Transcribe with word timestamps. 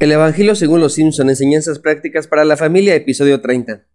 El 0.00 0.10
Evangelio 0.10 0.56
según 0.56 0.80
los 0.80 0.94
Simpson, 0.94 1.30
enseñanzas 1.30 1.78
prácticas 1.78 2.26
para 2.26 2.44
la 2.44 2.56
familia, 2.56 2.96
episodio 2.96 3.40
30. 3.40 3.86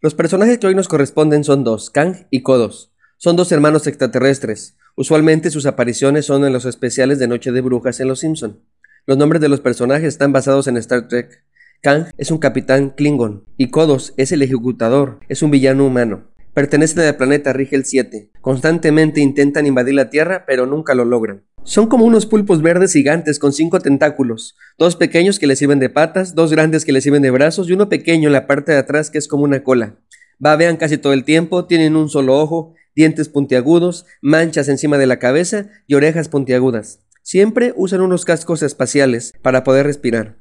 Los 0.00 0.14
personajes 0.14 0.58
que 0.58 0.68
hoy 0.68 0.76
nos 0.76 0.86
corresponden 0.86 1.42
son 1.42 1.64
dos, 1.64 1.90
Kang 1.90 2.28
y 2.30 2.42
Kodos. 2.42 2.92
Son 3.18 3.34
dos 3.34 3.50
hermanos 3.50 3.88
extraterrestres. 3.88 4.76
Usualmente 4.94 5.50
sus 5.50 5.66
apariciones 5.66 6.24
son 6.24 6.44
en 6.44 6.52
los 6.52 6.66
especiales 6.66 7.18
de 7.18 7.26
Noche 7.26 7.50
de 7.50 7.62
Brujas 7.62 7.98
en 7.98 8.06
Los 8.06 8.20
Simpson. 8.20 8.60
Los 9.06 9.18
nombres 9.18 9.42
de 9.42 9.48
los 9.48 9.60
personajes 9.60 10.06
están 10.06 10.32
basados 10.32 10.68
en 10.68 10.76
Star 10.76 11.08
Trek. 11.08 11.44
Kang 11.82 12.06
es 12.16 12.30
un 12.30 12.38
capitán 12.38 12.90
Klingon 12.90 13.44
y 13.56 13.70
Kodos 13.70 14.14
es 14.16 14.30
el 14.30 14.42
ejecutador, 14.42 15.18
es 15.28 15.42
un 15.42 15.50
villano 15.50 15.84
humano. 15.84 16.30
Pertenecen 16.54 17.00
al 17.00 17.16
planeta 17.16 17.52
Rigel 17.52 17.84
7. 17.84 18.30
Constantemente 18.40 19.20
intentan 19.20 19.66
invadir 19.66 19.94
la 19.94 20.10
Tierra, 20.10 20.44
pero 20.46 20.66
nunca 20.66 20.94
lo 20.94 21.04
logran. 21.04 21.42
Son 21.64 21.88
como 21.88 22.04
unos 22.04 22.26
pulpos 22.26 22.62
verdes 22.62 22.92
gigantes 22.92 23.38
con 23.38 23.52
cinco 23.52 23.80
tentáculos, 23.80 24.56
dos 24.78 24.96
pequeños 24.96 25.38
que 25.38 25.46
les 25.46 25.58
sirven 25.58 25.78
de 25.78 25.90
patas, 25.90 26.34
dos 26.34 26.50
grandes 26.50 26.84
que 26.84 26.92
les 26.92 27.04
sirven 27.04 27.22
de 27.22 27.30
brazos 27.30 27.68
y 27.68 27.72
uno 27.72 27.88
pequeño 27.88 28.28
en 28.28 28.32
la 28.32 28.46
parte 28.46 28.72
de 28.72 28.78
atrás 28.78 29.10
que 29.10 29.18
es 29.18 29.28
como 29.28 29.44
una 29.44 29.62
cola. 29.62 29.96
Babean 30.38 30.78
casi 30.78 30.96
todo 30.96 31.12
el 31.12 31.24
tiempo, 31.24 31.66
tienen 31.66 31.96
un 31.96 32.08
solo 32.08 32.38
ojo, 32.38 32.74
dientes 32.96 33.28
puntiagudos, 33.28 34.06
manchas 34.22 34.68
encima 34.68 34.96
de 34.98 35.06
la 35.06 35.18
cabeza 35.18 35.68
y 35.86 35.94
orejas 35.94 36.28
puntiagudas. 36.28 37.00
Siempre 37.22 37.74
usan 37.76 38.00
unos 38.00 38.24
cascos 38.24 38.62
espaciales 38.62 39.34
para 39.42 39.62
poder 39.62 39.86
respirar. 39.86 40.38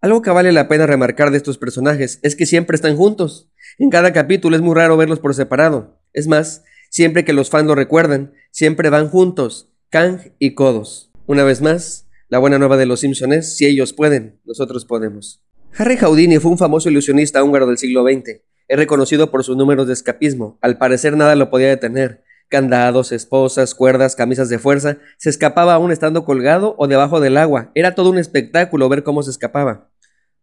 Algo 0.00 0.20
que 0.20 0.30
vale 0.30 0.52
la 0.52 0.68
pena 0.68 0.86
remarcar 0.86 1.30
de 1.30 1.38
estos 1.38 1.58
personajes 1.58 2.18
es 2.22 2.36
que 2.36 2.44
siempre 2.44 2.74
están 2.74 2.96
juntos. 2.96 3.50
En 3.78 3.88
cada 3.88 4.12
capítulo 4.12 4.56
es 4.56 4.62
muy 4.62 4.74
raro 4.74 4.96
verlos 4.96 5.20
por 5.20 5.34
separado. 5.34 6.00
Es 6.12 6.26
más, 6.26 6.64
siempre 6.90 7.24
que 7.24 7.32
los 7.32 7.50
fans 7.50 7.66
lo 7.66 7.74
recuerdan, 7.74 8.34
siempre 8.50 8.90
van 8.90 9.08
juntos, 9.08 9.70
Kang 9.88 10.32
y 10.40 10.54
Kodos. 10.54 11.12
Una 11.26 11.44
vez 11.44 11.62
más, 11.62 12.08
la 12.28 12.38
buena 12.38 12.58
nueva 12.58 12.76
de 12.76 12.86
los 12.86 13.00
Simpsons 13.00 13.34
es, 13.34 13.56
si 13.56 13.66
ellos 13.66 13.92
pueden, 13.92 14.40
nosotros 14.44 14.84
podemos. 14.84 15.40
Harry 15.78 15.96
Houdini 15.96 16.38
fue 16.38 16.50
un 16.50 16.58
famoso 16.58 16.90
ilusionista 16.90 17.44
húngaro 17.44 17.68
del 17.68 17.78
siglo 17.78 18.02
XX. 18.02 18.40
Es 18.66 18.76
reconocido 18.76 19.30
por 19.30 19.44
sus 19.44 19.56
números 19.56 19.86
de 19.86 19.92
escapismo. 19.92 20.58
Al 20.60 20.76
parecer 20.76 21.16
nada 21.16 21.36
lo 21.36 21.50
podía 21.50 21.68
detener. 21.68 22.24
Candados, 22.48 23.12
esposas, 23.12 23.76
cuerdas, 23.76 24.16
camisas 24.16 24.48
de 24.48 24.58
fuerza. 24.58 24.98
Se 25.18 25.30
escapaba 25.30 25.74
aún 25.74 25.92
estando 25.92 26.24
colgado 26.24 26.74
o 26.78 26.88
debajo 26.88 27.20
del 27.20 27.36
agua. 27.36 27.70
Era 27.76 27.94
todo 27.94 28.10
un 28.10 28.18
espectáculo 28.18 28.88
ver 28.88 29.04
cómo 29.04 29.22
se 29.22 29.30
escapaba. 29.30 29.90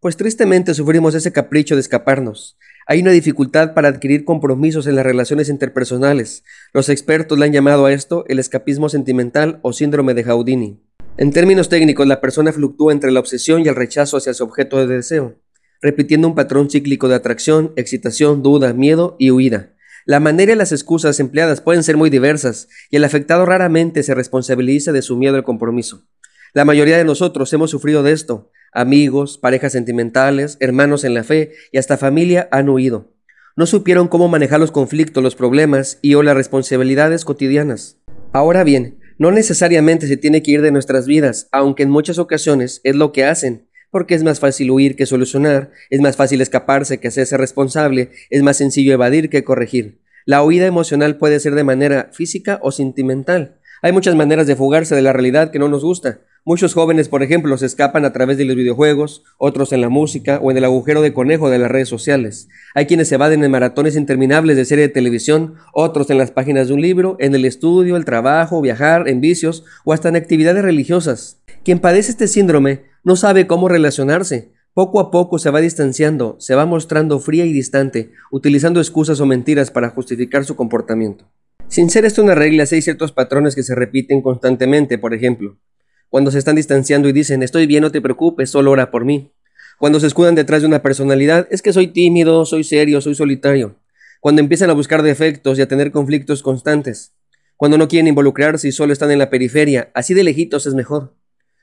Pues 0.04 0.18
tristemente 0.18 0.74
sufrimos 0.74 1.16
ese 1.16 1.32
capricho 1.32 1.76
de 1.76 1.80
escaparnos. 1.80 2.58
Hay 2.88 3.00
una 3.00 3.12
dificultad 3.12 3.74
para 3.74 3.88
adquirir 3.88 4.26
compromisos 4.26 4.86
en 4.86 4.98
las 4.98 5.06
relaciones 5.06 5.48
interpersonales. 5.48 6.44
Los 6.74 6.90
expertos 6.90 7.40
le 7.40 7.46
han 7.46 7.54
llamado 7.54 7.86
a 7.86 7.94
esto 7.94 8.26
el 8.28 8.38
escapismo 8.38 8.90
sentimental 8.90 9.60
o 9.62 9.72
síndrome 9.72 10.14
de 10.14 10.26
Houdini. 10.26 10.84
En 11.16 11.32
términos 11.32 11.70
técnicos, 11.70 12.06
la 12.06 12.20
persona 12.20 12.52
fluctúa 12.52 12.92
entre 12.92 13.14
la 13.14 13.22
obsesión 13.22 13.62
y 13.62 13.70
el 13.70 13.76
rechazo 13.76 14.18
hacia 14.18 14.34
su 14.34 14.44
objeto 14.44 14.78
de 14.78 14.94
deseo, 14.94 15.40
repitiendo 15.82 16.28
un 16.28 16.36
patrón 16.36 16.70
cíclico 16.70 17.08
de 17.08 17.16
atracción, 17.16 17.72
excitación, 17.78 18.44
duda, 18.44 18.74
miedo 18.74 19.16
y 19.20 19.32
huida. 19.32 19.72
La 20.06 20.20
manera 20.20 20.52
y 20.52 20.58
las 20.58 20.74
excusas 20.74 21.22
empleadas 21.22 21.62
pueden 21.62 21.82
ser 21.82 21.96
muy 21.96 22.10
diversas, 22.10 22.68
y 22.92 22.98
el 22.98 23.06
afectado 23.06 23.46
raramente 23.46 24.04
se 24.04 24.14
responsabiliza 24.14 24.92
de 24.92 25.02
su 25.02 25.16
miedo 25.16 25.38
al 25.38 25.46
compromiso. 25.46 26.04
La 26.54 26.66
mayoría 26.66 26.98
de 26.98 27.06
nosotros 27.06 27.54
hemos 27.54 27.72
sufrido 27.72 28.04
de 28.04 28.12
esto, 28.12 28.52
Amigos, 28.74 29.38
parejas 29.38 29.72
sentimentales, 29.74 30.58
hermanos 30.60 31.04
en 31.04 31.14
la 31.14 31.24
fe 31.24 31.52
y 31.72 31.78
hasta 31.78 31.98
familia 31.98 32.48
han 32.52 32.70
huido. 32.70 33.12
No 33.56 33.68
supieron 33.68 34.08
cómo 34.08 34.28
manejar 34.28 34.60
los 34.60 34.72
conflictos, 34.72 35.24
los 35.24 35.36
problemas 35.36 36.00
y 36.02 36.16
o 36.16 36.24
las 36.24 36.36
responsabilidades 36.36 37.24
cotidianas. 37.24 38.00
Ahora 38.32 38.64
bien, 38.64 38.98
no 39.20 39.30
necesariamente 39.32 40.08
se 40.08 40.18
tiene 40.18 40.42
que 40.42 40.52
ir 40.52 40.64
de 40.64 40.72
nuestras 40.72 41.06
vidas, 41.06 41.50
aunque 41.52 41.84
en 41.84 41.92
muchas 41.92 42.18
ocasiones 42.18 42.82
es 42.84 42.96
lo 42.96 43.12
que 43.12 43.26
hacen, 43.26 43.68
porque 43.92 44.16
es 44.16 44.24
más 44.24 44.40
fácil 44.40 44.72
huir 44.72 44.96
que 44.96 45.06
solucionar, 45.06 45.70
es 45.92 46.02
más 46.02 46.18
fácil 46.18 46.42
escaparse 46.42 47.00
que 47.00 47.10
hacerse 47.10 47.38
responsable, 47.38 48.10
es 48.32 48.42
más 48.42 48.58
sencillo 48.58 48.92
evadir 48.92 49.30
que 49.30 49.44
corregir. 49.44 50.00
La 50.26 50.44
huida 50.44 50.66
emocional 50.66 51.18
puede 51.18 51.40
ser 51.40 51.54
de 51.54 51.64
manera 51.64 52.10
física 52.12 52.60
o 52.64 52.72
sentimental. 52.72 53.60
Hay 53.84 53.92
muchas 53.92 54.16
maneras 54.16 54.48
de 54.48 54.56
fugarse 54.56 54.96
de 54.96 55.04
la 55.04 55.14
realidad 55.14 55.52
que 55.52 55.60
no 55.60 55.68
nos 55.68 55.84
gusta. 55.84 56.22
Muchos 56.46 56.74
jóvenes, 56.74 57.08
por 57.08 57.24
ejemplo, 57.24 57.58
se 57.58 57.66
escapan 57.66 58.04
a 58.04 58.12
través 58.12 58.38
de 58.38 58.44
los 58.44 58.58
videojuegos, 58.58 59.24
otros 59.38 59.72
en 59.72 59.80
la 59.80 59.88
música 59.88 60.40
o 60.44 60.52
en 60.52 60.58
el 60.58 60.66
agujero 60.66 61.02
de 61.02 61.14
conejo 61.14 61.50
de 61.50 61.58
las 61.58 61.72
redes 61.72 61.88
sociales. 61.88 62.50
Hay 62.76 62.86
quienes 62.86 63.08
se 63.08 63.16
evaden 63.16 63.46
en 63.46 63.52
maratones 63.52 63.96
interminables 63.96 64.58
de 64.58 64.66
serie 64.66 64.88
de 64.88 64.94
televisión, 64.94 65.56
otros 65.74 66.10
en 66.10 66.18
las 66.18 66.32
páginas 66.32 66.68
de 66.68 66.74
un 66.74 66.82
libro, 66.82 67.16
en 67.20 67.34
el 67.34 67.46
estudio, 67.46 67.96
el 67.96 68.04
trabajo, 68.04 68.60
viajar, 68.60 69.08
en 69.08 69.22
vicios 69.22 69.64
o 69.86 69.94
hasta 69.94 70.10
en 70.10 70.18
actividades 70.18 70.64
religiosas. 70.64 71.42
Quien 71.64 71.80
padece 71.80 72.12
este 72.12 72.28
síndrome 72.28 72.82
no 73.06 73.16
sabe 73.16 73.48
cómo 73.48 73.70
relacionarse. 73.70 74.52
Poco 74.74 75.00
a 75.00 75.12
poco 75.12 75.40
se 75.40 75.50
va 75.50 75.62
distanciando, 75.62 76.36
se 76.40 76.56
va 76.56 76.66
mostrando 76.66 77.22
fría 77.22 77.46
y 77.46 77.54
distante, 77.54 78.12
utilizando 78.32 78.82
excusas 78.82 79.22
o 79.22 79.26
mentiras 79.26 79.72
para 79.72 79.92
justificar 79.92 80.44
su 80.44 80.58
comportamiento. 80.58 81.24
Sin 81.70 81.90
ser 81.90 82.04
esto 82.04 82.22
una 82.22 82.36
regla, 82.36 82.66
hay 82.70 82.82
ciertos 82.82 83.14
patrones 83.14 83.56
que 83.56 83.64
se 83.64 83.76
repiten 83.76 84.22
constantemente, 84.22 84.98
por 84.98 85.14
ejemplo. 85.14 85.58
Cuando 86.14 86.30
se 86.30 86.38
están 86.38 86.58
distanciando 86.58 87.10
y 87.10 87.12
dicen, 87.12 87.42
estoy 87.42 87.66
bien, 87.66 87.82
no 87.82 87.92
te 87.92 88.00
preocupes, 88.00 88.52
solo 88.52 88.70
ora 88.70 88.92
por 88.92 89.04
mí. 89.04 89.32
Cuando 89.80 90.00
se 90.00 90.06
escudan 90.06 90.36
detrás 90.36 90.62
de 90.62 90.68
una 90.68 90.84
personalidad, 90.84 91.48
es 91.50 91.64
que 91.64 91.74
soy 91.74 91.88
tímido, 91.88 92.46
soy 92.46 92.64
serio, 92.64 93.02
soy 93.02 93.16
solitario. 93.16 93.78
Cuando 94.20 94.40
empiezan 94.40 94.70
a 94.70 94.74
buscar 94.74 95.02
defectos 95.02 95.58
y 95.58 95.64
a 95.64 95.68
tener 95.68 95.92
conflictos 95.92 96.44
constantes. 96.44 97.14
Cuando 97.58 97.80
no 97.80 97.88
quieren 97.88 98.06
involucrarse 98.06 98.68
y 98.68 98.72
solo 98.72 98.94
están 98.94 99.10
en 99.10 99.18
la 99.18 99.32
periferia, 99.32 99.90
así 99.96 100.14
de 100.14 100.24
lejitos 100.24 100.68
es 100.68 100.76
mejor. 100.76 101.16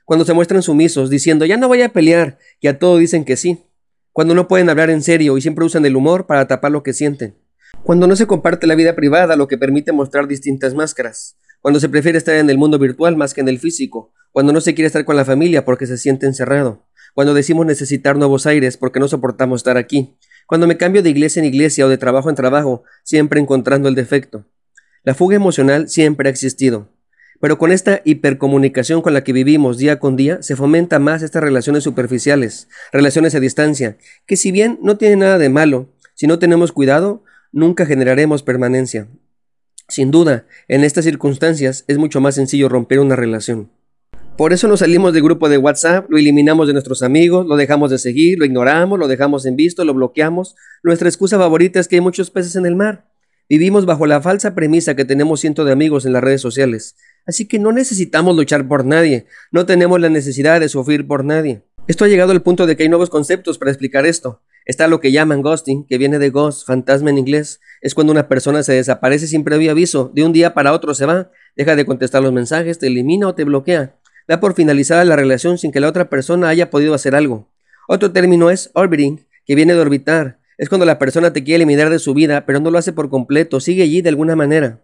Cuando 0.03 0.25
se 0.25 0.33
muestran 0.33 0.63
sumisos, 0.63 1.09
diciendo, 1.09 1.45
ya 1.45 1.55
no 1.55 1.69
voy 1.69 1.81
a 1.83 1.93
pelear, 1.93 2.37
y 2.59 2.67
a 2.67 2.77
todo 2.77 2.97
dicen 2.97 3.23
que 3.23 3.37
sí. 3.37 3.63
Cuando 4.11 4.35
no 4.35 4.49
pueden 4.49 4.69
hablar 4.69 4.89
en 4.89 5.01
serio 5.01 5.37
y 5.37 5.41
siempre 5.41 5.63
usan 5.63 5.85
el 5.85 5.95
humor 5.95 6.27
para 6.27 6.49
tapar 6.49 6.73
lo 6.73 6.83
que 6.83 6.91
sienten. 6.91 7.37
Cuando 7.85 8.05
no 8.05 8.17
se 8.17 8.27
comparte 8.27 8.67
la 8.67 8.75
vida 8.75 8.97
privada, 8.97 9.37
lo 9.37 9.47
que 9.47 9.57
permite 9.57 9.93
mostrar 9.93 10.27
distintas 10.27 10.73
máscaras. 10.73 11.37
Cuando 11.61 11.79
se 11.79 11.89
prefiere 11.89 12.17
estar 12.17 12.35
en 12.35 12.49
el 12.49 12.57
mundo 12.57 12.79
virtual 12.79 13.15
más 13.15 13.33
que 13.33 13.41
en 13.41 13.47
el 13.47 13.59
físico 13.59 14.11
cuando 14.31 14.53
no 14.53 14.61
se 14.61 14.73
quiere 14.73 14.87
estar 14.87 15.05
con 15.05 15.15
la 15.15 15.25
familia 15.25 15.65
porque 15.65 15.85
se 15.85 15.97
siente 15.97 16.25
encerrado, 16.25 16.85
cuando 17.13 17.33
decimos 17.33 17.65
necesitar 17.65 18.15
nuevos 18.15 18.45
aires 18.45 18.77
porque 18.77 18.99
no 18.99 19.07
soportamos 19.07 19.59
estar 19.59 19.77
aquí, 19.77 20.15
cuando 20.47 20.67
me 20.67 20.77
cambio 20.77 21.03
de 21.03 21.09
iglesia 21.09 21.41
en 21.41 21.45
iglesia 21.45 21.85
o 21.85 21.89
de 21.89 21.97
trabajo 21.97 22.29
en 22.29 22.35
trabajo, 22.35 22.83
siempre 23.03 23.39
encontrando 23.39 23.89
el 23.89 23.95
defecto. 23.95 24.45
La 25.03 25.13
fuga 25.13 25.35
emocional 25.35 25.89
siempre 25.89 26.29
ha 26.29 26.31
existido, 26.31 26.89
pero 27.41 27.57
con 27.57 27.71
esta 27.71 28.01
hipercomunicación 28.05 29.01
con 29.01 29.13
la 29.13 29.23
que 29.23 29.33
vivimos 29.33 29.77
día 29.77 29.99
con 29.99 30.15
día, 30.15 30.41
se 30.41 30.55
fomenta 30.55 30.99
más 30.99 31.23
estas 31.23 31.43
relaciones 31.43 31.83
superficiales, 31.83 32.69
relaciones 32.91 33.35
a 33.35 33.39
distancia, 33.39 33.97
que 34.25 34.37
si 34.37 34.51
bien 34.51 34.79
no 34.81 34.97
tienen 34.97 35.19
nada 35.19 35.37
de 35.37 35.49
malo, 35.49 35.89
si 36.13 36.27
no 36.27 36.39
tenemos 36.39 36.71
cuidado, 36.71 37.23
nunca 37.51 37.85
generaremos 37.85 38.43
permanencia. 38.43 39.07
Sin 39.91 40.09
duda, 40.09 40.45
en 40.69 40.85
estas 40.85 41.03
circunstancias 41.03 41.83
es 41.89 41.97
mucho 41.97 42.21
más 42.21 42.35
sencillo 42.35 42.69
romper 42.69 43.01
una 43.01 43.17
relación. 43.17 43.69
Por 44.37 44.53
eso 44.53 44.69
nos 44.69 44.79
salimos 44.79 45.11
del 45.11 45.21
grupo 45.21 45.49
de 45.49 45.57
WhatsApp, 45.57 46.09
lo 46.09 46.17
eliminamos 46.17 46.67
de 46.67 46.71
nuestros 46.71 47.03
amigos, 47.03 47.45
lo 47.45 47.57
dejamos 47.57 47.91
de 47.91 47.97
seguir, 47.97 48.39
lo 48.39 48.45
ignoramos, 48.45 48.97
lo 48.97 49.09
dejamos 49.09 49.45
en 49.45 49.57
visto, 49.57 49.83
lo 49.83 49.93
bloqueamos. 49.93 50.55
Nuestra 50.81 51.09
excusa 51.09 51.37
favorita 51.37 51.81
es 51.81 51.89
que 51.89 51.97
hay 51.97 52.01
muchos 52.01 52.31
peces 52.31 52.55
en 52.55 52.65
el 52.65 52.77
mar. 52.77 53.11
Vivimos 53.49 53.85
bajo 53.85 54.07
la 54.07 54.21
falsa 54.21 54.55
premisa 54.55 54.95
que 54.95 55.03
tenemos 55.03 55.41
cientos 55.41 55.65
de 55.65 55.73
amigos 55.73 56.05
en 56.05 56.13
las 56.13 56.23
redes 56.23 56.39
sociales. 56.39 56.95
Así 57.25 57.45
que 57.45 57.59
no 57.59 57.73
necesitamos 57.73 58.33
luchar 58.37 58.69
por 58.69 58.85
nadie, 58.85 59.25
no 59.51 59.65
tenemos 59.65 59.99
la 59.99 60.07
necesidad 60.07 60.61
de 60.61 60.69
sufrir 60.69 61.05
por 61.05 61.25
nadie. 61.25 61.63
Esto 61.87 62.05
ha 62.05 62.07
llegado 62.07 62.31
al 62.31 62.43
punto 62.43 62.65
de 62.65 62.77
que 62.77 62.83
hay 62.83 62.89
nuevos 62.89 63.09
conceptos 63.09 63.57
para 63.57 63.71
explicar 63.71 64.05
esto. 64.05 64.39
Está 64.65 64.87
lo 64.87 64.99
que 64.99 65.11
llaman 65.11 65.41
ghosting, 65.41 65.85
que 65.87 65.97
viene 65.97 66.19
de 66.19 66.29
ghost, 66.29 66.67
fantasma 66.67 67.09
en 67.09 67.17
inglés. 67.17 67.59
Es 67.81 67.95
cuando 67.95 68.11
una 68.11 68.27
persona 68.27 68.63
se 68.63 68.73
desaparece 68.73 69.27
sin 69.27 69.43
previo 69.43 69.71
aviso, 69.71 70.11
de 70.13 70.23
un 70.23 70.33
día 70.33 70.53
para 70.53 70.73
otro 70.73 70.93
se 70.93 71.05
va, 71.05 71.31
deja 71.55 71.75
de 71.75 71.85
contestar 71.85 72.21
los 72.21 72.31
mensajes, 72.31 72.79
te 72.79 72.87
elimina 72.87 73.27
o 73.27 73.35
te 73.35 73.43
bloquea 73.43 73.95
da 74.27 74.39
por 74.39 74.53
finalizada 74.53 75.03
la 75.05 75.15
relación 75.15 75.57
sin 75.57 75.71
que 75.71 75.79
la 75.79 75.89
otra 75.89 76.09
persona 76.09 76.49
haya 76.49 76.69
podido 76.69 76.93
hacer 76.93 77.15
algo. 77.15 77.49
Otro 77.87 78.11
término 78.11 78.49
es 78.49 78.71
orbiting, 78.73 79.25
que 79.45 79.55
viene 79.55 79.73
de 79.73 79.79
orbitar. 79.81 80.39
Es 80.57 80.69
cuando 80.69 80.85
la 80.85 80.99
persona 80.99 81.33
te 81.33 81.43
quiere 81.43 81.57
eliminar 81.57 81.89
de 81.89 81.99
su 81.99 82.13
vida, 82.13 82.45
pero 82.45 82.59
no 82.59 82.71
lo 82.71 82.77
hace 82.77 82.93
por 82.93 83.09
completo, 83.09 83.59
sigue 83.59 83.83
allí 83.83 84.01
de 84.01 84.09
alguna 84.09 84.35
manera. 84.35 84.81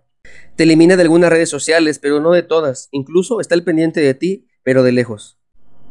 Te 0.55 0.63
elimina 0.63 0.97
de 0.97 1.03
algunas 1.03 1.29
redes 1.29 1.49
sociales, 1.49 1.99
pero 1.99 2.19
no 2.19 2.31
de 2.31 2.43
todas. 2.43 2.89
Incluso 2.91 3.39
está 3.39 3.55
al 3.55 3.63
pendiente 3.63 4.01
de 4.01 4.13
ti, 4.13 4.47
pero 4.63 4.83
de 4.83 4.91
lejos. 4.91 5.37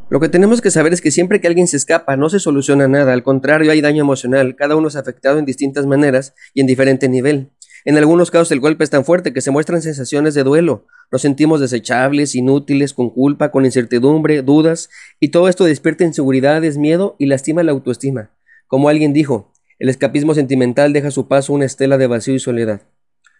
Lo 0.08 0.20
que 0.20 0.28
tenemos 0.28 0.60
que 0.60 0.70
saber 0.70 0.92
es 0.92 1.00
que 1.00 1.10
siempre 1.10 1.40
que 1.40 1.48
alguien 1.48 1.66
se 1.66 1.76
escapa 1.76 2.16
no 2.16 2.28
se 2.28 2.38
soluciona 2.38 2.86
nada, 2.86 3.12
al 3.12 3.24
contrario 3.24 3.72
hay 3.72 3.80
daño 3.80 4.02
emocional, 4.02 4.54
cada 4.54 4.76
uno 4.76 4.86
es 4.86 4.94
afectado 4.94 5.40
en 5.40 5.44
distintas 5.44 5.84
maneras 5.84 6.32
y 6.54 6.60
en 6.60 6.68
diferente 6.68 7.08
nivel. 7.08 7.50
En 7.84 7.96
algunos 7.96 8.30
casos 8.30 8.52
el 8.52 8.60
golpe 8.60 8.84
es 8.84 8.90
tan 8.90 9.04
fuerte 9.04 9.32
que 9.32 9.40
se 9.40 9.50
muestran 9.50 9.82
sensaciones 9.82 10.34
de 10.34 10.44
duelo. 10.44 10.86
Nos 11.10 11.22
sentimos 11.22 11.60
desechables, 11.60 12.36
inútiles, 12.36 12.94
con 12.94 13.10
culpa, 13.10 13.50
con 13.50 13.64
incertidumbre, 13.64 14.42
dudas, 14.42 14.90
y 15.18 15.30
todo 15.30 15.48
esto 15.48 15.64
despierta 15.64 16.04
inseguridades, 16.04 16.78
miedo 16.78 17.16
y 17.18 17.26
lastima 17.26 17.64
la 17.64 17.72
autoestima. 17.72 18.30
Como 18.68 18.88
alguien 18.88 19.12
dijo, 19.12 19.52
el 19.80 19.88
escapismo 19.88 20.34
sentimental 20.34 20.92
deja 20.92 21.08
a 21.08 21.12
su 21.12 21.26
paso 21.26 21.52
una 21.52 21.64
estela 21.64 21.98
de 21.98 22.06
vacío 22.06 22.34
y 22.34 22.40
soledad. 22.40 22.82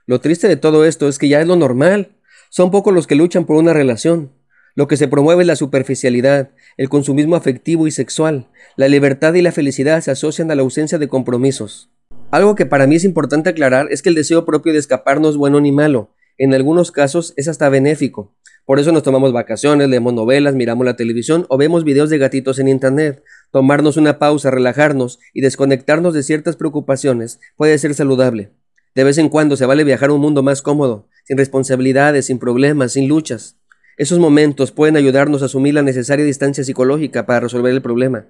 Lo 0.05 0.21
triste 0.21 0.49
de 0.49 0.57
todo 0.57 0.85
esto 0.85 1.09
es 1.09 1.21
que 1.21 1.29
ya 1.29 1.41
es 1.41 1.47
lo 1.47 1.55
normal. 1.55 2.17
Son 2.51 2.73
pocos 2.73 2.93
los 2.93 3.07
que 3.07 3.15
luchan 3.15 3.45
por 3.45 3.57
una 3.57 3.73
relación. 3.73 4.33
Lo 4.77 4.89
que 4.89 4.99
se 4.99 5.09
promueve 5.09 5.43
es 5.43 5.47
la 5.47 5.57
superficialidad, 5.57 6.51
el 6.77 6.91
consumismo 6.91 7.35
afectivo 7.35 7.87
y 7.87 7.91
sexual. 7.91 8.49
La 8.77 8.89
libertad 8.89 9.33
y 9.33 9.41
la 9.41 9.51
felicidad 9.51 10.03
se 10.03 10.11
asocian 10.11 10.51
a 10.51 10.55
la 10.55 10.61
ausencia 10.61 10.99
de 10.99 11.09
compromisos. 11.09 11.89
Algo 12.31 12.55
que 12.55 12.67
para 12.67 12.87
mí 12.87 12.97
es 12.97 13.05
importante 13.05 13.49
aclarar 13.49 13.89
es 13.91 14.03
que 14.03 14.11
el 14.11 14.15
deseo 14.15 14.45
propio 14.45 14.75
de 14.75 14.79
escapar 14.79 15.19
no 15.19 15.31
es 15.31 15.39
bueno 15.39 15.63
ni 15.63 15.73
malo. 15.73 16.11
En 16.37 16.53
algunos 16.53 16.93
casos 16.93 17.33
es 17.39 17.49
hasta 17.49 17.71
benéfico. 17.71 18.35
Por 18.67 18.79
eso 18.79 18.93
nos 18.93 19.03
tomamos 19.03 19.33
vacaciones, 19.33 19.89
leemos 19.89 20.13
novelas, 20.13 20.55
miramos 20.55 20.85
la 20.85 20.97
televisión 20.97 21.47
o 21.49 21.57
vemos 21.57 21.83
videos 21.83 22.11
de 22.11 22.19
gatitos 22.19 22.59
en 22.59 22.69
internet. 22.69 23.25
Tomarnos 23.53 23.97
una 23.97 24.19
pausa, 24.19 24.51
relajarnos 24.51 25.21
y 25.33 25.41
desconectarnos 25.41 26.13
de 26.13 26.23
ciertas 26.23 26.57
preocupaciones 26.57 27.41
puede 27.57 27.79
ser 27.79 27.95
saludable. 27.95 28.51
De 28.95 29.05
vez 29.05 29.17
en 29.17 29.31
cuando 29.31 29.57
se 29.57 29.65
vale 29.65 29.85
viajar 29.85 30.11
a 30.11 30.13
un 30.13 30.21
mundo 30.21 30.43
más 30.43 30.61
cómodo, 30.61 31.09
sin 31.25 31.39
responsabilidades, 31.39 32.27
sin 32.27 32.39
problemas, 32.39 32.93
sin 32.93 33.09
luchas. 33.09 33.57
Esos 33.97 34.19
momentos 34.19 34.73
pueden 34.73 34.97
ayudarnos 34.97 35.41
a 35.41 35.47
asumir 35.47 35.73
la 35.73 35.83
necesaria 35.83 36.25
distancia 36.25 36.63
psicológica 36.63 37.25
para 37.25 37.41
resolver 37.41 37.73
el 37.73 37.81
problema. 37.81 38.27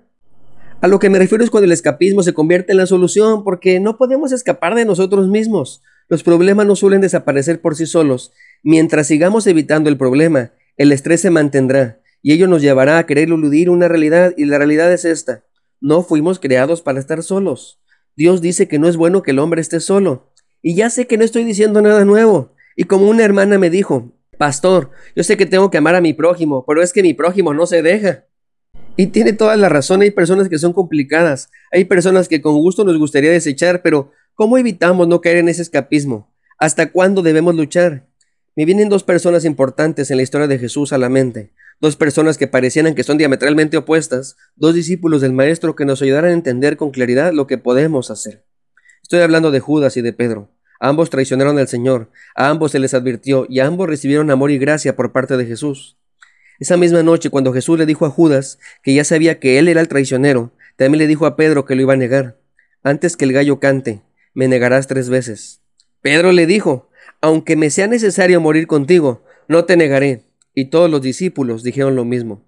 A 0.80 0.88
lo 0.88 0.98
que 1.00 1.10
me 1.10 1.18
refiero 1.18 1.42
es 1.42 1.50
cuando 1.50 1.64
el 1.64 1.72
escapismo 1.72 2.22
se 2.22 2.34
convierte 2.34 2.70
en 2.72 2.78
la 2.78 2.86
solución, 2.86 3.42
porque 3.42 3.80
no 3.80 3.96
podemos 3.96 4.30
escapar 4.30 4.76
de 4.76 4.84
nosotros 4.84 5.26
mismos. 5.28 5.82
Los 6.08 6.22
problemas 6.22 6.66
no 6.66 6.76
suelen 6.76 7.00
desaparecer 7.00 7.60
por 7.60 7.74
sí 7.74 7.86
solos. 7.86 8.32
Mientras 8.62 9.08
sigamos 9.08 9.46
evitando 9.48 9.88
el 9.88 9.96
problema, 9.96 10.52
el 10.76 10.92
estrés 10.92 11.22
se 11.22 11.30
mantendrá, 11.30 12.00
y 12.22 12.32
ello 12.32 12.46
nos 12.46 12.62
llevará 12.62 12.98
a 12.98 13.06
querer 13.06 13.24
eludir 13.24 13.69
una 13.69 13.88
realidad, 13.88 14.34
y 14.36 14.44
la 14.44 14.58
realidad 14.58 14.92
es 14.92 15.04
esta. 15.04 15.44
No 15.80 16.02
fuimos 16.02 16.38
creados 16.38 16.80
para 16.80 17.00
estar 17.00 17.24
solos. 17.24 17.80
Dios 18.14 18.40
dice 18.40 18.69
que 18.69 18.78
no 18.78 18.86
es 18.86 18.96
bueno 18.96 19.22
que 19.22 19.32
el 19.32 19.40
hombre 19.40 19.60
esté 19.60 19.80
solo. 19.80 20.32
Y 20.62 20.76
ya 20.76 20.90
sé 20.90 21.06
que 21.06 21.19
no 21.19 21.24
estoy 21.24 21.44
diciendo 21.44 21.82
nada 21.82 22.04
nuevo. 22.04 22.52
Y 22.76 22.84
como 22.84 23.08
una 23.08 23.24
hermana 23.24 23.58
me 23.58 23.70
dijo, 23.70 24.12
Pastor, 24.38 24.90
yo 25.14 25.22
sé 25.22 25.36
que 25.36 25.46
tengo 25.46 25.70
que 25.70 25.78
amar 25.78 25.94
a 25.94 26.00
mi 26.00 26.12
prójimo, 26.12 26.64
pero 26.66 26.82
es 26.82 26.92
que 26.92 27.02
mi 27.02 27.14
prójimo 27.14 27.54
no 27.54 27.66
se 27.66 27.82
deja. 27.82 28.24
Y 28.96 29.08
tiene 29.08 29.32
toda 29.32 29.56
la 29.56 29.68
razón, 29.68 30.02
hay 30.02 30.10
personas 30.10 30.48
que 30.48 30.58
son 30.58 30.72
complicadas, 30.72 31.50
hay 31.70 31.84
personas 31.84 32.28
que 32.28 32.40
con 32.40 32.54
gusto 32.54 32.84
nos 32.84 32.98
gustaría 32.98 33.30
desechar, 33.30 33.82
pero 33.82 34.12
¿cómo 34.34 34.58
evitamos 34.58 35.08
no 35.08 35.20
caer 35.20 35.38
en 35.38 35.48
ese 35.48 35.62
escapismo? 35.62 36.32
¿Hasta 36.58 36.90
cuándo 36.90 37.22
debemos 37.22 37.54
luchar? 37.54 38.06
Me 38.54 38.64
vienen 38.64 38.88
dos 38.88 39.02
personas 39.02 39.44
importantes 39.44 40.10
en 40.10 40.16
la 40.16 40.22
historia 40.22 40.46
de 40.46 40.58
Jesús 40.58 40.94
a 40.94 40.98
la 40.98 41.10
mente, 41.10 41.52
dos 41.78 41.96
personas 41.96 42.38
que 42.38 42.46
parecieran 42.46 42.94
que 42.94 43.04
son 43.04 43.18
diametralmente 43.18 43.76
opuestas, 43.76 44.36
dos 44.54 44.74
discípulos 44.74 45.20
del 45.20 45.34
Maestro 45.34 45.76
que 45.76 45.84
nos 45.84 46.00
ayudaran 46.00 46.30
a 46.30 46.34
entender 46.34 46.78
con 46.78 46.90
claridad 46.90 47.32
lo 47.34 47.46
que 47.46 47.58
podemos 47.58 48.10
hacer. 48.10 48.46
Estoy 49.02 49.20
hablando 49.20 49.50
de 49.50 49.60
Judas 49.60 49.98
y 49.98 50.02
de 50.02 50.14
Pedro. 50.14 50.56
Ambos 50.81 51.11
traicionaron 51.11 51.58
al 51.58 51.69
Señor, 51.69 52.11
a 52.34 52.50
ambos 52.50 52.73
se 52.73 52.78
les 52.78 52.94
advirtió 52.94 53.46
y 53.49 53.61
ambos 53.61 53.88
recibieron 53.88 54.31
amor 54.31 54.50
y 54.50 54.58
gracia 54.58 54.96
por 54.96 55.12
parte 55.12 55.37
de 55.37 55.46
Jesús. 55.46 55.96
Esa 56.58 56.76
misma 56.76 57.02
noche, 57.02 57.31
cuando 57.31 57.52
Jesús 57.52 57.78
le 57.78 57.87
dijo 57.87 58.06
a 58.06 58.11
Judas 58.11 58.58
que 58.82 58.94
ya 58.94 59.05
sabía 59.05 59.38
que 59.38 59.58
él 59.58 59.69
era 59.69 59.81
el 59.81 59.88
traicionero, 59.88 60.52
también 60.76 60.99
le 60.99 61.06
dijo 61.06 61.26
a 61.26 61.37
Pedro 61.37 61.64
que 61.64 61.75
lo 61.75 61.82
iba 61.82 61.94
a 61.94 61.96
negar. 61.96 62.38
Antes 62.82 63.17
que 63.17 63.25
el 63.25 63.32
gallo 63.32 63.61
cante, 63.61 64.02
me 64.34 64.49
negarás 64.49 64.87
tres 64.87 65.08
veces. 65.08 65.61
Pedro 66.00 66.32
le 66.32 66.46
dijo, 66.46 66.88
aunque 67.20 67.56
me 67.56 67.70
sea 67.70 67.87
necesario 67.87 68.40
morir 68.40 68.67
contigo, 68.67 69.25
no 69.49 69.64
te 69.64 69.76
negaré. 69.76 70.22
Y 70.55 70.67
todos 70.67 70.90
los 70.90 71.02
discípulos 71.02 71.62
dijeron 71.62 71.96
lo 71.96 72.05
mismo. 72.05 72.43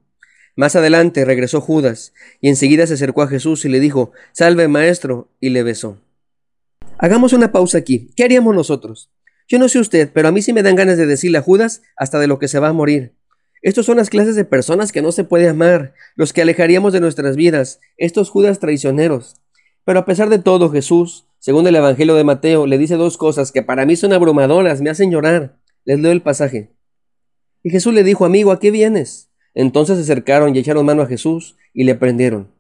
Más 0.56 0.76
adelante 0.76 1.24
regresó 1.24 1.60
Judas, 1.60 2.12
y 2.40 2.48
enseguida 2.48 2.86
se 2.86 2.94
acercó 2.94 3.22
a 3.22 3.28
Jesús 3.28 3.64
y 3.64 3.68
le 3.68 3.80
dijo, 3.80 4.12
Salve, 4.32 4.68
maestro, 4.68 5.28
y 5.40 5.50
le 5.50 5.62
besó. 5.62 5.98
Hagamos 7.00 7.32
una 7.32 7.52
pausa 7.52 7.78
aquí. 7.78 8.10
¿Qué 8.16 8.24
haríamos 8.24 8.56
nosotros? 8.56 9.08
Yo 9.46 9.60
no 9.60 9.68
sé 9.68 9.78
usted, 9.78 10.10
pero 10.12 10.26
a 10.26 10.32
mí 10.32 10.42
sí 10.42 10.52
me 10.52 10.64
dan 10.64 10.74
ganas 10.74 10.98
de 10.98 11.06
decirle 11.06 11.38
a 11.38 11.42
Judas 11.42 11.82
hasta 11.96 12.18
de 12.18 12.26
lo 12.26 12.40
que 12.40 12.48
se 12.48 12.58
va 12.58 12.68
a 12.68 12.72
morir. 12.72 13.14
Estos 13.62 13.86
son 13.86 13.98
las 13.98 14.10
clases 14.10 14.34
de 14.34 14.44
personas 14.44 14.90
que 14.90 15.00
no 15.00 15.12
se 15.12 15.22
puede 15.22 15.48
amar, 15.48 15.94
los 16.16 16.32
que 16.32 16.42
alejaríamos 16.42 16.92
de 16.92 17.00
nuestras 17.00 17.36
vidas, 17.36 17.78
estos 17.98 18.30
Judas 18.30 18.58
traicioneros. 18.58 19.36
Pero 19.84 20.00
a 20.00 20.04
pesar 20.04 20.28
de 20.28 20.40
todo, 20.40 20.70
Jesús, 20.70 21.28
según 21.38 21.68
el 21.68 21.76
Evangelio 21.76 22.16
de 22.16 22.24
Mateo, 22.24 22.66
le 22.66 22.78
dice 22.78 22.96
dos 22.96 23.16
cosas 23.16 23.52
que 23.52 23.62
para 23.62 23.86
mí 23.86 23.94
son 23.94 24.12
abrumadoras, 24.12 24.80
me 24.80 24.90
hacen 24.90 25.12
llorar. 25.12 25.56
Les 25.84 26.00
leo 26.00 26.10
el 26.10 26.22
pasaje. 26.22 26.72
Y 27.62 27.70
Jesús 27.70 27.94
le 27.94 28.02
dijo, 28.02 28.24
amigo, 28.24 28.50
¿a 28.50 28.58
qué 28.58 28.72
vienes? 28.72 29.30
Entonces 29.54 29.98
se 29.98 30.02
acercaron 30.02 30.54
y 30.54 30.58
echaron 30.58 30.84
mano 30.84 31.02
a 31.02 31.06
Jesús 31.06 31.56
y 31.72 31.84
le 31.84 31.94
prendieron. 31.94 32.57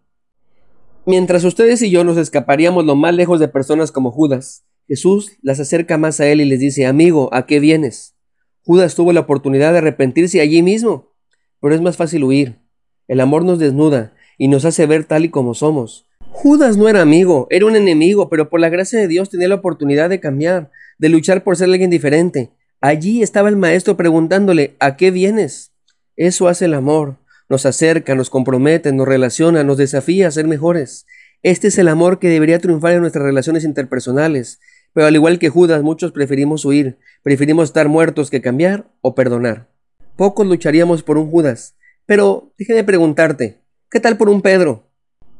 Mientras 1.10 1.42
ustedes 1.44 1.80
y 1.80 1.88
yo 1.88 2.04
nos 2.04 2.18
escaparíamos 2.18 2.84
lo 2.84 2.94
más 2.94 3.14
lejos 3.14 3.40
de 3.40 3.48
personas 3.48 3.92
como 3.92 4.10
Judas, 4.10 4.66
Jesús 4.86 5.38
las 5.40 5.58
acerca 5.58 5.96
más 5.96 6.20
a 6.20 6.26
él 6.26 6.42
y 6.42 6.44
les 6.44 6.60
dice, 6.60 6.84
amigo, 6.84 7.30
¿a 7.32 7.46
qué 7.46 7.60
vienes? 7.60 8.14
Judas 8.62 8.94
tuvo 8.94 9.14
la 9.14 9.20
oportunidad 9.20 9.72
de 9.72 9.78
arrepentirse 9.78 10.42
allí 10.42 10.62
mismo, 10.62 11.14
pero 11.62 11.74
es 11.74 11.80
más 11.80 11.96
fácil 11.96 12.24
huir. 12.24 12.58
El 13.06 13.20
amor 13.20 13.46
nos 13.46 13.58
desnuda 13.58 14.12
y 14.36 14.48
nos 14.48 14.66
hace 14.66 14.84
ver 14.84 15.04
tal 15.04 15.24
y 15.24 15.30
como 15.30 15.54
somos. 15.54 16.04
Judas 16.28 16.76
no 16.76 16.90
era 16.90 17.00
amigo, 17.00 17.46
era 17.48 17.64
un 17.64 17.76
enemigo, 17.76 18.28
pero 18.28 18.50
por 18.50 18.60
la 18.60 18.68
gracia 18.68 19.00
de 19.00 19.08
Dios 19.08 19.30
tenía 19.30 19.48
la 19.48 19.54
oportunidad 19.54 20.10
de 20.10 20.20
cambiar, 20.20 20.70
de 20.98 21.08
luchar 21.08 21.42
por 21.42 21.56
ser 21.56 21.70
alguien 21.70 21.88
diferente. 21.88 22.50
Allí 22.82 23.22
estaba 23.22 23.48
el 23.48 23.56
maestro 23.56 23.96
preguntándole, 23.96 24.76
¿a 24.78 24.98
qué 24.98 25.10
vienes? 25.10 25.72
Eso 26.16 26.48
hace 26.48 26.66
el 26.66 26.74
amor, 26.74 27.16
nos 27.48 27.66
acerca, 27.66 28.14
nos 28.14 28.30
compromete, 28.30 28.92
nos 28.92 29.08
relaciona, 29.08 29.64
nos 29.64 29.78
desafía 29.78 30.28
a 30.28 30.30
ser 30.30 30.46
mejores. 30.46 31.06
Este 31.42 31.68
es 31.68 31.78
el 31.78 31.88
amor 31.88 32.18
que 32.18 32.28
debería 32.28 32.58
triunfar 32.58 32.92
en 32.92 33.00
nuestras 33.00 33.24
relaciones 33.24 33.64
interpersonales. 33.64 34.60
Pero 34.92 35.06
al 35.06 35.14
igual 35.14 35.38
que 35.38 35.48
Judas, 35.48 35.82
muchos 35.82 36.12
preferimos 36.12 36.64
huir, 36.64 36.98
preferimos 37.22 37.68
estar 37.68 37.88
muertos 37.88 38.30
que 38.30 38.40
cambiar 38.40 38.90
o 39.00 39.14
perdonar. 39.14 39.68
Pocos 40.16 40.46
lucharíamos 40.46 41.02
por 41.02 41.18
un 41.18 41.30
Judas. 41.30 41.76
Pero 42.06 42.52
déjeme 42.58 42.84
preguntarte, 42.84 43.60
¿qué 43.90 44.00
tal 44.00 44.16
por 44.16 44.28
un 44.28 44.42
Pedro? 44.42 44.90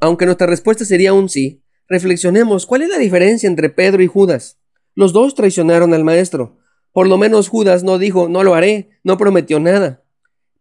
Aunque 0.01 0.27
nuestra 0.27 0.47
respuesta 0.47 0.85
sería 0.85 1.13
un 1.13 1.29
sí, 1.29 1.65
reflexionemos 1.89 2.67
cuál 2.67 2.83
es 2.83 2.89
la 2.89 2.99
diferencia 2.99 3.49
entre 3.49 3.71
Pedro 3.71 4.03
y 4.03 4.07
Judas. 4.07 4.59
Los 4.95 5.13
dos 5.13 5.35
traicionaron 5.35 5.95
al 5.95 6.05
Maestro. 6.05 6.59
Por 6.93 7.09
lo 7.09 7.19
menos 7.19 7.49
Judas 7.49 7.83
no 7.83 7.99
dijo, 7.99 8.29
no 8.29 8.45
lo 8.45 8.55
haré, 8.55 8.91
no 9.03 9.19
prometió 9.19 9.59
nada. 9.61 10.05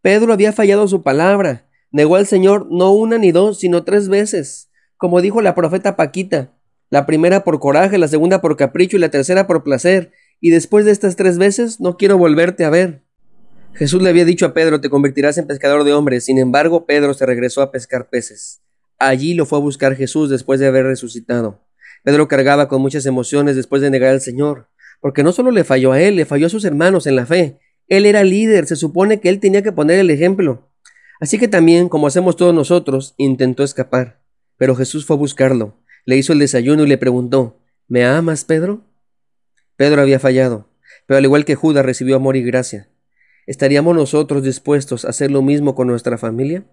Pedro 0.08 0.32
había 0.32 0.54
fallado 0.54 0.88
su 0.88 1.04
palabra, 1.04 1.68
negó 1.92 2.16
al 2.16 2.26
Señor 2.26 2.68
no 2.72 2.94
una 2.94 3.18
ni 3.18 3.34
dos, 3.34 3.60
sino 3.60 3.84
tres 3.84 4.08
veces, 4.08 4.70
como 4.96 5.20
dijo 5.20 5.42
la 5.42 5.54
profeta 5.54 5.98
Paquita, 5.98 6.54
la 6.90 7.06
primera 7.06 7.44
por 7.44 7.60
coraje, 7.60 7.98
la 7.98 8.08
segunda 8.08 8.40
por 8.40 8.56
capricho 8.56 8.96
y 8.96 9.02
la 9.02 9.10
tercera 9.10 9.48
por 9.48 9.66
placer, 9.66 10.14
y 10.40 10.50
después 10.50 10.86
de 10.86 10.92
estas 10.92 11.18
tres 11.18 11.38
veces 11.38 11.82
no 11.82 11.98
quiero 11.98 12.18
volverte 12.18 12.64
a 12.64 12.70
ver. 12.70 13.04
Jesús 13.74 14.02
le 14.02 14.10
había 14.10 14.24
dicho 14.24 14.46
a 14.46 14.54
Pedro, 14.54 14.80
te 14.80 14.90
convertirás 14.90 15.38
en 15.40 15.46
pescador 15.46 15.84
de 15.84 15.92
hombres, 15.92 16.24
sin 16.24 16.38
embargo 16.38 16.86
Pedro 16.86 17.14
se 17.14 17.26
regresó 17.26 17.62
a 17.62 17.74
pescar 17.74 18.08
peces. 18.10 18.62
Allí 19.00 19.34
lo 19.34 19.46
fue 19.46 19.60
a 19.60 19.62
buscar 19.62 19.98
Jesús 19.98 20.30
después 20.30 20.62
de 20.62 20.68
haber 20.68 20.86
resucitado. 20.86 21.66
Pedro 22.06 22.30
cargaba 22.30 22.70
con 22.70 22.82
muchas 22.82 23.06
emociones 23.08 23.58
después 23.58 23.82
de 23.82 23.90
negar 23.90 24.12
al 24.12 24.22
Señor, 24.22 24.70
porque 25.02 25.24
no 25.24 25.34
solo 25.34 25.52
le 25.52 25.66
falló 25.66 25.92
a 25.92 26.00
él, 26.00 26.16
le 26.16 26.24
falló 26.24 26.48
a 26.48 26.50
sus 26.50 26.64
hermanos 26.64 27.08
en 27.08 27.18
la 27.18 27.26
fe, 27.26 27.60
él 27.88 28.06
era 28.06 28.24
líder, 28.24 28.68
se 28.68 28.76
supone 28.76 29.20
que 29.20 29.30
él 29.30 29.40
tenía 29.40 29.62
que 29.62 29.72
poner 29.72 30.00
el 30.00 30.10
ejemplo. 30.10 30.70
Así 31.20 31.40
que 31.40 31.48
también, 31.48 31.90
como 31.90 32.08
hacemos 32.08 32.36
todos 32.36 32.54
nosotros, 32.54 33.16
intentó 33.18 33.64
escapar. 33.64 34.20
Pero 34.58 34.76
Jesús 34.76 35.06
fue 35.06 35.16
a 35.16 35.20
buscarlo, 35.20 35.78
le 36.06 36.18
hizo 36.18 36.34
el 36.34 36.40
desayuno 36.40 36.84
y 36.84 36.88
le 36.88 36.98
preguntó, 36.98 37.60
¿Me 37.88 38.06
amas, 38.06 38.44
Pedro? 38.44 38.82
Pedro 39.78 40.02
había 40.02 40.20
fallado, 40.20 40.68
pero 41.06 41.18
al 41.18 41.24
igual 41.24 41.46
que 41.46 41.56
Judas 41.56 41.86
recibió 41.86 42.16
amor 42.16 42.36
y 42.36 42.44
gracia. 42.44 42.90
¿Estaríamos 43.46 43.96
nosotros 43.96 44.44
dispuestos 44.44 45.06
a 45.06 45.10
hacer 45.10 45.32
lo 45.32 45.42
mismo 45.42 45.74
con 45.74 45.88
nuestra 45.88 46.18
familia? 46.18 46.66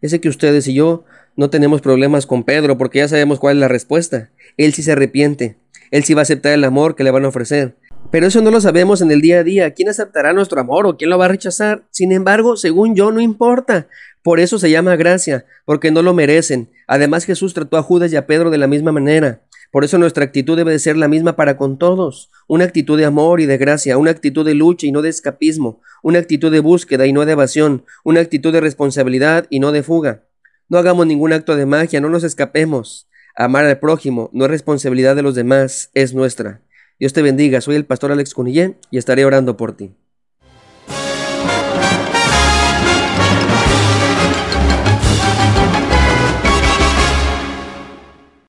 Ese 0.00 0.20
que 0.20 0.28
ustedes 0.28 0.66
y 0.68 0.74
yo 0.74 1.04
no 1.36 1.50
tenemos 1.50 1.82
problemas 1.82 2.24
con 2.24 2.44
Pedro 2.44 2.78
porque 2.78 2.98
ya 2.98 3.08
sabemos 3.08 3.38
cuál 3.38 3.56
es 3.56 3.60
la 3.60 3.68
respuesta. 3.68 4.30
Él 4.56 4.72
sí 4.72 4.82
se 4.82 4.92
arrepiente. 4.92 5.58
Él 5.90 6.04
sí 6.04 6.14
va 6.14 6.20
a 6.20 6.22
aceptar 6.22 6.52
el 6.52 6.64
amor 6.64 6.94
que 6.94 7.04
le 7.04 7.10
van 7.10 7.24
a 7.24 7.28
ofrecer. 7.28 7.76
Pero 8.10 8.26
eso 8.26 8.40
no 8.40 8.50
lo 8.50 8.60
sabemos 8.60 9.02
en 9.02 9.10
el 9.10 9.20
día 9.20 9.40
a 9.40 9.44
día. 9.44 9.74
¿Quién 9.74 9.88
aceptará 9.88 10.32
nuestro 10.32 10.60
amor 10.60 10.86
o 10.86 10.96
quién 10.96 11.10
lo 11.10 11.18
va 11.18 11.26
a 11.26 11.28
rechazar? 11.28 11.84
Sin 11.90 12.10
embargo, 12.12 12.56
según 12.56 12.94
yo, 12.94 13.12
no 13.12 13.20
importa. 13.20 13.88
Por 14.22 14.40
eso 14.40 14.58
se 14.58 14.70
llama 14.70 14.96
gracia, 14.96 15.44
porque 15.64 15.90
no 15.90 16.02
lo 16.02 16.14
merecen. 16.14 16.70
Además, 16.86 17.24
Jesús 17.24 17.54
trató 17.54 17.76
a 17.76 17.82
Judas 17.82 18.12
y 18.12 18.16
a 18.16 18.26
Pedro 18.26 18.50
de 18.50 18.58
la 18.58 18.66
misma 18.66 18.92
manera. 18.92 19.42
Por 19.70 19.84
eso 19.84 19.98
nuestra 19.98 20.24
actitud 20.24 20.56
debe 20.56 20.72
de 20.72 20.78
ser 20.78 20.96
la 20.96 21.08
misma 21.08 21.36
para 21.36 21.58
con 21.58 21.78
todos. 21.78 22.30
Una 22.46 22.64
actitud 22.64 22.96
de 22.98 23.04
amor 23.04 23.40
y 23.40 23.46
de 23.46 23.58
gracia, 23.58 23.98
una 23.98 24.10
actitud 24.10 24.44
de 24.44 24.54
lucha 24.54 24.86
y 24.86 24.92
no 24.92 25.02
de 25.02 25.10
escapismo, 25.10 25.82
una 26.02 26.18
actitud 26.18 26.50
de 26.50 26.60
búsqueda 26.60 27.06
y 27.06 27.12
no 27.12 27.26
de 27.26 27.32
evasión, 27.32 27.84
una 28.04 28.20
actitud 28.20 28.52
de 28.52 28.62
responsabilidad 28.62 29.46
y 29.50 29.60
no 29.60 29.70
de 29.70 29.82
fuga. 29.82 30.24
No 30.70 30.78
hagamos 30.78 31.06
ningún 31.06 31.34
acto 31.34 31.54
de 31.54 31.66
magia, 31.66 32.00
no 32.00 32.08
nos 32.08 32.24
escapemos. 32.24 33.08
Amar 33.36 33.66
al 33.66 33.78
prójimo 33.78 34.30
no 34.32 34.46
es 34.46 34.50
responsabilidad 34.50 35.14
de 35.14 35.22
los 35.22 35.34
demás, 35.34 35.90
es 35.92 36.14
nuestra. 36.14 36.62
Dios 36.98 37.12
te 37.12 37.22
bendiga, 37.22 37.60
soy 37.60 37.76
el 37.76 37.86
pastor 37.86 38.10
Alex 38.10 38.34
Cunillén 38.34 38.76
y 38.90 38.98
estaré 38.98 39.24
orando 39.24 39.56
por 39.56 39.76
ti. 39.76 39.92